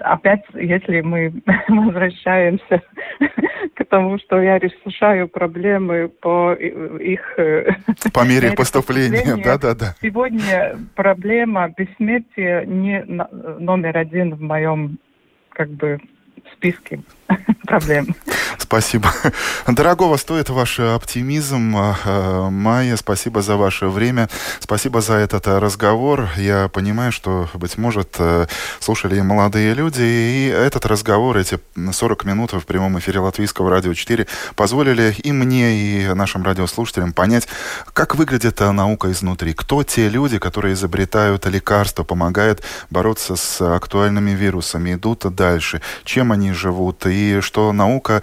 [0.00, 1.32] опять, если мы
[1.68, 2.82] возвращаемся
[3.74, 7.20] к тому, что я решаю проблемы по их...
[7.38, 7.72] Э,
[8.12, 9.94] по мере поступления, да-да-да.
[10.02, 13.02] Сегодня проблема бессмертия не
[13.58, 14.98] номер один в моем
[15.50, 15.98] как бы
[16.52, 17.00] списке
[17.66, 18.06] проблем.
[18.70, 19.12] Спасибо.
[19.66, 21.76] Дорогого стоит ваш оптимизм.
[21.76, 24.28] А, а, Майя, спасибо за ваше время.
[24.60, 26.28] Спасибо за этот а, разговор.
[26.36, 28.16] Я понимаю, что, быть может,
[28.78, 31.58] слушали и молодые люди, и этот разговор, эти
[31.92, 37.48] 40 минут в прямом эфире Латвийского радио 4 позволили и мне, и нашим радиослушателям понять,
[37.92, 39.52] как выглядит наука изнутри.
[39.52, 46.52] Кто те люди, которые изобретают лекарства, помогают бороться с актуальными вирусами, идут дальше, чем они
[46.52, 48.22] живут, и что наука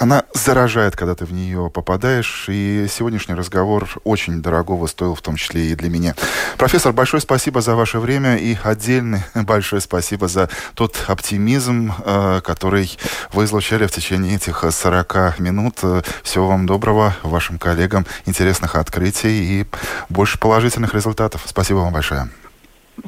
[0.00, 2.46] она заражает, когда ты в нее попадаешь.
[2.48, 6.14] И сегодняшний разговор очень дорогого стоил, в том числе и для меня.
[6.56, 12.98] Профессор, большое спасибо за ваше время и отдельное большое спасибо за тот оптимизм, э, который
[13.32, 15.80] вы излучали в течение этих 40 минут.
[16.22, 19.66] Всего вам доброго, вашим коллегам, интересных открытий и
[20.08, 21.42] больше положительных результатов.
[21.44, 22.28] Спасибо вам большое.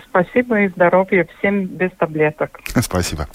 [0.09, 2.61] Спасибо и здоровья всем без таблеток.
[2.81, 3.27] Спасибо.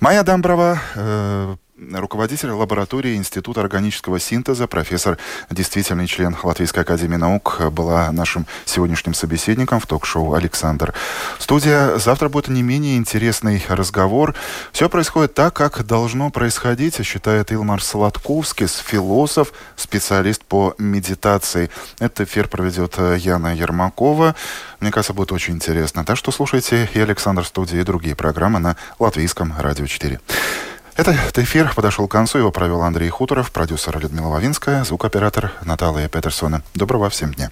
[0.00, 5.18] Майя Дамброва, э, руководитель лаборатории Института органического синтеза, профессор,
[5.50, 10.94] действительный член Латвийской академии наук, была нашим сегодняшним собеседником в ток-шоу «Александр».
[11.38, 11.96] Студия.
[11.96, 14.34] Завтра будет не менее интересный разговор.
[14.72, 21.70] Все происходит так, как должно происходить, считает Илмар Сладковский, философ, специалист по медитации.
[21.98, 24.34] Этот эфир проведет Яна Ермакова.
[24.80, 26.04] Мне кажется, будет очень интересно.
[26.04, 30.20] Так что слушайте и Александр студии, и другие программы на Латвийском радио 4.
[30.94, 32.38] Этот эфир подошел к концу.
[32.38, 36.62] Его провел Андрей Хуторов, продюсер Людмила Вавинская, звукооператор Наталья Петерсона.
[36.74, 37.50] Доброго всем дня.